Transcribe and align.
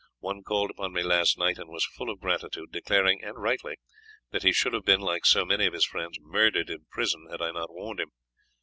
One 0.17 0.41
called 0.41 0.71
upon 0.71 0.93
me 0.93 1.03
last 1.03 1.37
night 1.37 1.59
and 1.59 1.69
was 1.69 1.85
full 1.85 2.09
of 2.09 2.19
gratitude, 2.19 2.71
declaring, 2.71 3.23
and 3.23 3.39
rightly, 3.39 3.75
that 4.31 4.41
he 4.41 4.51
should 4.51 4.73
have 4.73 4.83
been, 4.83 4.99
like 5.01 5.27
so 5.27 5.45
many 5.45 5.67
of 5.67 5.73
his 5.73 5.85
friends, 5.85 6.17
murdered 6.19 6.71
in 6.71 6.87
prison 6.89 7.27
had 7.29 7.39
I 7.39 7.51
not 7.51 7.71
warned 7.71 7.99
him. 7.99 8.09